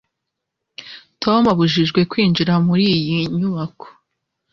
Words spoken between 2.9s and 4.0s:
iyi nyubako